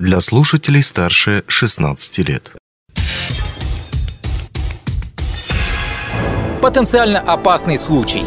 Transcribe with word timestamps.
для 0.00 0.22
слушателей 0.22 0.82
старше 0.82 1.44
16 1.46 2.18
лет. 2.26 2.52
Потенциально 6.62 7.20
опасный 7.20 7.76
случай. 7.76 8.24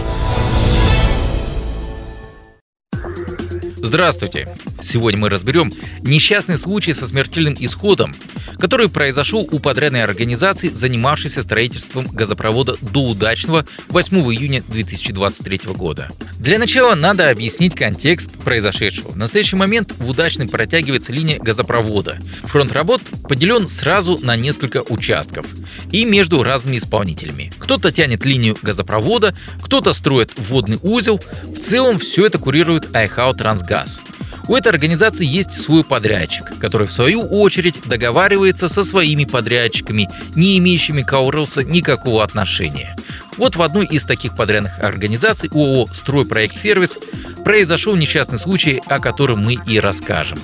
Здравствуйте! 3.77 4.55
Сегодня 4.81 5.19
мы 5.19 5.29
разберем 5.29 5.73
несчастный 6.01 6.59
случай 6.59 6.93
со 6.93 7.07
смертельным 7.07 7.55
исходом, 7.59 8.15
который 8.59 8.89
произошел 8.89 9.47
у 9.51 9.59
подрядной 9.59 10.03
организации, 10.03 10.69
занимавшейся 10.69 11.41
строительством 11.41 12.05
газопровода 12.07 12.75
до 12.81 13.09
Удачного 13.09 13.65
8 13.89 14.17
июня 14.17 14.63
2023 14.67 15.61
года. 15.73 16.09
Для 16.39 16.59
начала 16.59 16.95
надо 16.95 17.29
объяснить 17.29 17.75
контекст 17.75 18.31
произошедшего. 18.31 19.11
В 19.11 19.17
настоящий 19.17 19.55
момент 19.55 19.93
в 19.97 20.09
Удачный 20.09 20.47
протягивается 20.47 21.11
линия 21.11 21.39
газопровода. 21.39 22.17
Фронт 22.43 22.71
работ 22.71 23.01
поделен 23.27 23.67
сразу 23.67 24.17
на 24.19 24.35
несколько 24.35 24.83
участков 24.89 25.45
и 25.91 26.05
между 26.05 26.43
разными 26.43 26.77
исполнителями. 26.77 27.51
Кто-то 27.57 27.91
тянет 27.91 28.25
линию 28.25 28.57
газопровода, 28.61 29.35
кто-то 29.61 29.93
строит 29.93 30.33
водный 30.37 30.79
узел. 30.81 31.19
В 31.43 31.59
целом 31.59 31.99
все 31.99 32.25
это 32.25 32.37
курирует 32.37 32.95
Айхау 32.95 33.33
Трансгаз. 33.33 34.01
У 34.47 34.55
этой 34.55 34.69
организации 34.69 35.25
есть 35.25 35.53
свой 35.53 35.83
подрядчик, 35.85 36.57
который 36.59 36.85
в 36.85 36.91
свою 36.91 37.21
очередь 37.21 37.81
договаривается 37.85 38.67
со 38.67 38.83
своими 38.83 39.23
подрядчиками, 39.23 40.09
не 40.35 40.57
имеющими 40.57 41.01
к 41.01 41.13
Аурелса 41.13 41.63
никакого 41.63 42.23
отношения. 42.23 42.95
Вот 43.37 43.55
в 43.55 43.61
одной 43.61 43.85
из 43.85 44.03
таких 44.03 44.35
подрядных 44.35 44.79
организаций 44.79 45.49
ООО 45.53 45.87
«Стройпроект 45.93 46.57
Сервис» 46.57 46.97
произошел 47.45 47.95
несчастный 47.95 48.37
случай, 48.37 48.81
о 48.87 48.99
котором 48.99 49.43
мы 49.43 49.57
и 49.65 49.79
расскажем. 49.79 50.39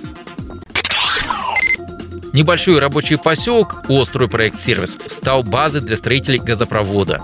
Небольшой 2.32 2.80
рабочий 2.80 3.18
поселок 3.18 3.84
ООО 3.90 4.06
«Стройпроект 4.06 4.60
Сервис» 4.60 4.98
стал 5.08 5.44
базой 5.44 5.82
для 5.82 5.98
строителей 5.98 6.40
газопровода. 6.40 7.22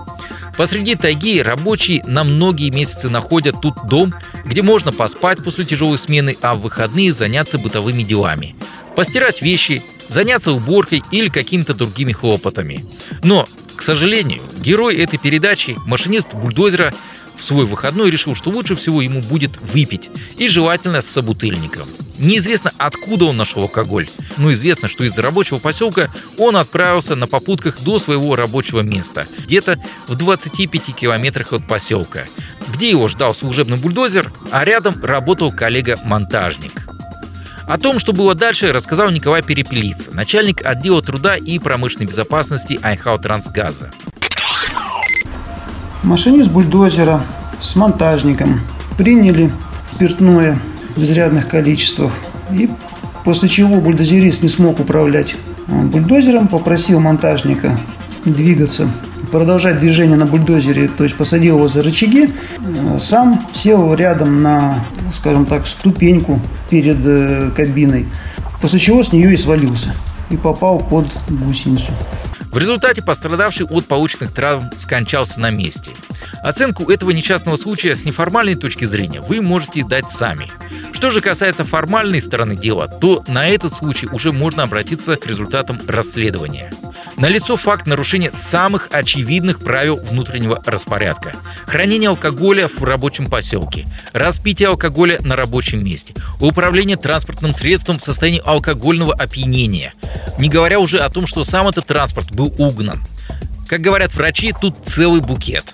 Посреди 0.56 0.94
тайги 0.94 1.42
рабочие 1.42 2.02
на 2.06 2.24
многие 2.24 2.70
месяцы 2.70 3.10
находят 3.10 3.60
тут 3.60 3.74
дом, 3.88 4.14
где 4.44 4.62
можно 4.62 4.92
поспать 4.92 5.42
после 5.44 5.64
тяжелой 5.64 5.98
смены, 5.98 6.36
а 6.40 6.54
в 6.54 6.62
выходные 6.62 7.12
заняться 7.12 7.58
бытовыми 7.58 8.02
делами. 8.02 8.54
Постирать 8.94 9.42
вещи, 9.42 9.82
заняться 10.08 10.52
уборкой 10.52 11.02
или 11.10 11.28
какими-то 11.28 11.74
другими 11.74 12.12
хлопотами. 12.12 12.84
Но, 13.22 13.46
к 13.76 13.82
сожалению, 13.82 14.40
герой 14.58 14.96
этой 14.96 15.18
передачи, 15.18 15.76
машинист 15.84 16.32
бульдозера, 16.32 16.94
в 17.36 17.44
свой 17.44 17.66
выходной 17.66 18.10
решил, 18.10 18.34
что 18.34 18.50
лучше 18.50 18.76
всего 18.76 19.02
ему 19.02 19.20
будет 19.20 19.60
выпить, 19.60 20.10
и 20.38 20.48
желательно 20.48 21.02
с 21.02 21.06
собутыльником. 21.06 21.88
Неизвестно, 22.18 22.72
откуда 22.78 23.26
он 23.26 23.36
нашел 23.36 23.62
алкоголь, 23.62 24.08
но 24.38 24.52
известно, 24.52 24.88
что 24.88 25.04
из 25.04 25.18
рабочего 25.18 25.58
поселка 25.58 26.08
он 26.38 26.56
отправился 26.56 27.14
на 27.14 27.26
попутках 27.26 27.80
до 27.82 27.98
своего 27.98 28.36
рабочего 28.36 28.80
места, 28.80 29.26
где-то 29.44 29.78
в 30.06 30.14
25 30.14 30.94
километрах 30.96 31.52
от 31.52 31.66
поселка, 31.66 32.24
где 32.68 32.90
его 32.90 33.08
ждал 33.08 33.34
служебный 33.34 33.76
бульдозер, 33.76 34.30
а 34.50 34.64
рядом 34.64 35.04
работал 35.04 35.52
коллега-монтажник. 35.52 36.86
О 37.66 37.78
том, 37.78 37.98
что 37.98 38.12
было 38.12 38.34
дальше, 38.34 38.72
рассказал 38.72 39.10
Николай 39.10 39.42
Перепелица, 39.42 40.12
начальник 40.12 40.64
отдела 40.64 41.02
труда 41.02 41.36
и 41.36 41.58
промышленной 41.58 42.06
безопасности 42.06 42.78
Айхау 42.80 43.18
Трансгаза. 43.18 43.90
Машинист 46.06 46.52
бульдозера 46.52 47.26
с 47.60 47.74
монтажником 47.74 48.60
приняли 48.96 49.50
спиртное 49.92 50.56
в 50.94 51.02
изрядных 51.02 51.48
количествах. 51.48 52.12
И 52.52 52.70
после 53.24 53.48
чего 53.48 53.80
бульдозерист 53.80 54.40
не 54.40 54.48
смог 54.48 54.78
управлять 54.78 55.34
бульдозером, 55.66 56.46
попросил 56.46 57.00
монтажника 57.00 57.76
двигаться, 58.24 58.88
продолжать 59.32 59.80
движение 59.80 60.16
на 60.16 60.26
бульдозере, 60.26 60.86
то 60.86 61.02
есть 61.02 61.16
посадил 61.16 61.56
его 61.56 61.66
за 61.66 61.82
рычаги, 61.82 62.30
сам 63.00 63.44
сел 63.52 63.92
рядом 63.92 64.42
на, 64.42 64.84
скажем 65.12 65.44
так, 65.44 65.66
ступеньку 65.66 66.38
перед 66.70 66.98
э, 67.04 67.50
кабиной, 67.56 68.06
после 68.62 68.78
чего 68.78 69.02
с 69.02 69.12
нее 69.12 69.34
и 69.34 69.36
свалился 69.36 69.92
и 70.30 70.36
попал 70.36 70.78
под 70.78 71.08
гусеницу. 71.28 71.90
В 72.56 72.58
результате 72.58 73.02
пострадавший 73.02 73.66
от 73.66 73.84
полученных 73.84 74.32
травм 74.32 74.70
скончался 74.78 75.38
на 75.40 75.50
месте. 75.50 75.90
Оценку 76.42 76.90
этого 76.90 77.10
несчастного 77.10 77.56
случая 77.56 77.94
с 77.94 78.06
неформальной 78.06 78.54
точки 78.54 78.86
зрения 78.86 79.20
вы 79.20 79.42
можете 79.42 79.84
дать 79.84 80.08
сами. 80.08 80.50
Что 80.94 81.10
же 81.10 81.20
касается 81.20 81.64
формальной 81.64 82.22
стороны 82.22 82.56
дела, 82.56 82.88
то 82.88 83.22
на 83.28 83.46
этот 83.46 83.74
случай 83.74 84.06
уже 84.10 84.32
можно 84.32 84.62
обратиться 84.62 85.16
к 85.16 85.26
результатам 85.26 85.78
расследования. 85.86 86.72
Налицо 87.18 87.56
факт 87.56 87.86
нарушения 87.86 88.30
самых 88.30 88.88
очевидных 88.92 89.60
правил 89.60 89.96
внутреннего 89.96 90.62
распорядка. 90.66 91.32
Хранение 91.66 92.10
алкоголя 92.10 92.68
в 92.68 92.82
рабочем 92.84 93.26
поселке, 93.26 93.86
распитие 94.12 94.68
алкоголя 94.68 95.18
на 95.22 95.34
рабочем 95.34 95.82
месте, 95.82 96.14
управление 96.40 96.98
транспортным 96.98 97.54
средством 97.54 97.98
в 97.98 98.02
состоянии 98.02 98.42
алкогольного 98.44 99.14
опьянения. 99.14 99.94
Не 100.38 100.50
говоря 100.50 100.78
уже 100.78 100.98
о 100.98 101.08
том, 101.08 101.26
что 101.26 101.42
сам 101.42 101.68
этот 101.68 101.86
транспорт 101.86 102.32
был 102.32 102.54
угнан. 102.58 103.02
Как 103.66 103.80
говорят 103.80 104.14
врачи, 104.14 104.52
тут 104.60 104.76
целый 104.84 105.22
букет. 105.22 105.64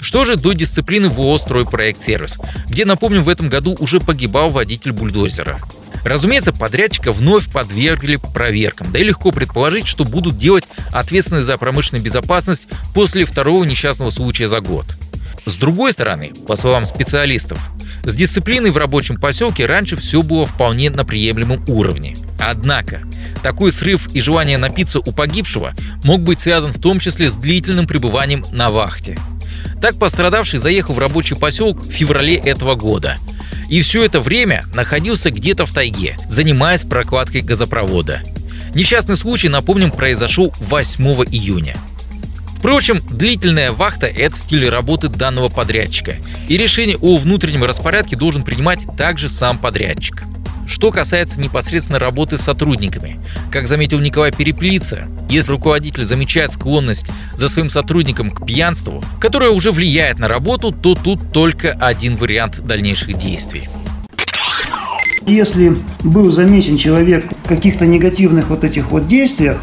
Что 0.00 0.24
же 0.24 0.36
до 0.36 0.52
дисциплины 0.52 1.08
в 1.08 1.18
ООО 1.18 1.38
«Стройпроект 1.38 2.00
Сервис», 2.00 2.38
где, 2.68 2.84
напомню, 2.84 3.22
в 3.22 3.28
этом 3.28 3.48
году 3.48 3.74
уже 3.80 4.00
погибал 4.00 4.50
водитель 4.50 4.92
бульдозера. 4.92 5.58
Разумеется, 6.04 6.52
подрядчика 6.52 7.12
вновь 7.12 7.50
подвергли 7.50 8.16
проверкам. 8.16 8.92
Да 8.92 8.98
и 8.98 9.04
легко 9.04 9.32
предположить, 9.32 9.86
что 9.86 10.04
будут 10.04 10.36
делать 10.36 10.64
ответственность 10.92 11.46
за 11.46 11.56
промышленную 11.56 12.04
безопасность 12.04 12.68
после 12.94 13.24
второго 13.24 13.64
несчастного 13.64 14.10
случая 14.10 14.48
за 14.48 14.60
год. 14.60 14.84
С 15.46 15.56
другой 15.56 15.92
стороны, 15.92 16.32
по 16.46 16.56
словам 16.56 16.86
специалистов, 16.86 17.58
с 18.04 18.14
дисциплиной 18.14 18.70
в 18.70 18.76
рабочем 18.76 19.18
поселке 19.18 19.66
раньше 19.66 19.96
все 19.96 20.22
было 20.22 20.46
вполне 20.46 20.90
на 20.90 21.04
приемлемом 21.04 21.64
уровне. 21.68 22.16
Однако, 22.38 23.02
такой 23.42 23.72
срыв 23.72 24.14
и 24.14 24.20
желание 24.20 24.58
напиться 24.58 25.00
у 25.00 25.12
погибшего 25.12 25.72
мог 26.02 26.22
быть 26.22 26.40
связан 26.40 26.72
в 26.72 26.78
том 26.78 26.98
числе 26.98 27.30
с 27.30 27.36
длительным 27.36 27.86
пребыванием 27.86 28.44
на 28.52 28.70
вахте. 28.70 29.18
Так 29.80 29.98
пострадавший 29.98 30.58
заехал 30.58 30.94
в 30.94 30.98
рабочий 30.98 31.36
поселок 31.36 31.82
в 31.82 31.90
феврале 31.90 32.36
этого 32.36 32.74
года. 32.74 33.18
И 33.74 33.82
все 33.82 34.04
это 34.04 34.20
время 34.20 34.66
находился 34.72 35.32
где-то 35.32 35.66
в 35.66 35.72
тайге, 35.72 36.16
занимаясь 36.28 36.84
прокладкой 36.84 37.40
газопровода. 37.40 38.22
Несчастный 38.72 39.16
случай, 39.16 39.48
напомним, 39.48 39.90
произошел 39.90 40.54
8 40.60 41.04
июня. 41.32 41.76
Впрочем, 42.56 43.00
длительная 43.10 43.72
вахта– 43.72 44.06
это 44.16 44.36
стиль 44.36 44.68
работы 44.68 45.08
данного 45.08 45.48
подрядчика, 45.48 46.14
и 46.48 46.56
решение 46.56 46.96
о 46.98 47.16
внутреннем 47.16 47.64
распорядке 47.64 48.14
должен 48.14 48.44
принимать 48.44 48.78
также 48.96 49.28
сам 49.28 49.58
подрядчик. 49.58 50.22
Что 50.68 50.92
касается 50.92 51.40
непосредственно 51.40 51.98
работы 51.98 52.38
с 52.38 52.42
сотрудниками, 52.42 53.20
как 53.50 53.66
заметил 53.66 53.98
Николай 53.98 54.30
Переплица, 54.30 55.08
если 55.28 55.50
руководитель 55.50 56.04
замечает 56.04 56.52
склонность 56.52 57.10
за 57.36 57.48
своим 57.48 57.68
сотрудником 57.68 58.30
к 58.30 58.46
пьянству, 58.46 59.02
которое 59.20 59.50
уже 59.50 59.72
влияет 59.72 60.18
на 60.18 60.28
работу, 60.28 60.72
то 60.72 60.94
тут 60.94 61.32
только 61.32 61.72
один 61.72 62.16
вариант 62.16 62.60
дальнейших 62.64 63.16
действий. 63.16 63.68
Если 65.26 65.74
был 66.02 66.30
замечен 66.30 66.76
человек 66.76 67.24
в 67.44 67.48
каких-то 67.48 67.86
негативных 67.86 68.50
вот 68.50 68.62
этих 68.62 68.90
вот 68.90 69.08
действиях, 69.08 69.62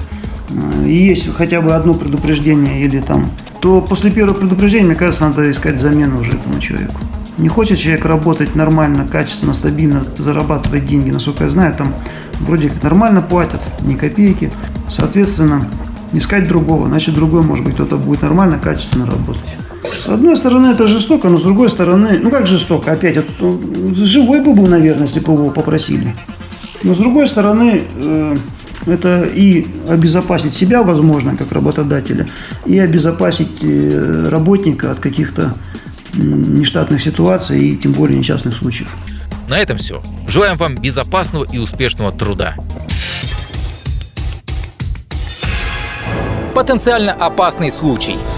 э, 0.49 0.87
и 0.87 0.93
есть 0.93 1.31
хотя 1.35 1.61
бы 1.61 1.75
одно 1.75 1.93
предупреждение 1.93 2.81
или 2.83 2.99
там, 2.99 3.29
то 3.59 3.79
после 3.79 4.09
первого 4.09 4.33
предупреждения, 4.33 4.87
мне 4.87 4.95
кажется, 4.95 5.27
надо 5.27 5.49
искать 5.51 5.79
замену 5.79 6.19
уже 6.19 6.31
этому 6.31 6.59
человеку. 6.59 6.99
Не 7.37 7.47
хочет 7.47 7.77
человек 7.77 8.05
работать 8.05 8.55
нормально, 8.55 9.07
качественно, 9.07 9.53
стабильно, 9.53 10.03
зарабатывать 10.17 10.87
деньги, 10.87 11.11
насколько 11.11 11.43
я 11.43 11.49
знаю, 11.51 11.75
там 11.75 11.93
вроде 12.39 12.69
как 12.69 12.81
нормально 12.81 13.21
платят, 13.21 13.61
ни 13.81 13.93
копейки. 13.93 14.51
Соответственно, 14.89 15.67
искать 16.13 16.47
другого, 16.47 16.87
значит 16.87 17.15
другой, 17.15 17.41
может 17.43 17.65
быть, 17.65 17.75
кто-то 17.75 17.97
будет 17.97 18.21
нормально, 18.21 18.59
качественно 18.59 19.05
работать. 19.05 19.55
С 19.83 20.07
одной 20.07 20.35
стороны, 20.35 20.67
это 20.67 20.87
жестоко, 20.87 21.29
но 21.29 21.37
с 21.37 21.43
другой 21.43 21.69
стороны, 21.69 22.19
ну 22.21 22.29
как 22.29 22.47
жестоко, 22.47 22.91
опять, 22.91 23.17
это, 23.17 23.31
живой 23.95 24.41
бы 24.41 24.53
был, 24.53 24.67
наверное, 24.67 25.07
если 25.07 25.19
бы 25.19 25.33
его 25.33 25.49
попросили. 25.49 26.15
Но 26.83 26.93
с 26.93 26.97
другой 26.97 27.27
стороны, 27.27 27.83
э, 27.95 28.37
это 28.85 29.23
и 29.23 29.67
обезопасить 29.87 30.53
себя, 30.53 30.83
возможно, 30.83 31.35
как 31.37 31.51
работодателя, 31.51 32.27
и 32.65 32.79
обезопасить 32.79 33.57
э, 33.61 34.27
работника 34.29 34.91
от 34.91 34.99
каких-то 34.99 35.55
нештатных 36.13 37.01
ситуаций 37.01 37.59
и 37.59 37.77
тем 37.77 37.93
более 37.93 38.17
несчастных 38.17 38.55
случаев. 38.55 38.89
На 39.49 39.59
этом 39.59 39.77
все. 39.77 40.01
Желаем 40.27 40.57
вам 40.57 40.75
безопасного 40.75 41.45
и 41.51 41.57
успешного 41.57 42.11
труда. 42.11 42.55
Потенциально 46.53 47.13
опасный 47.13 47.71
случай– 47.71 48.17